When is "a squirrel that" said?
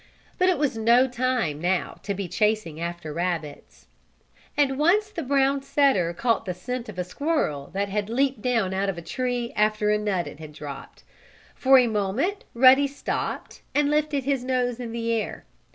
6.97-7.87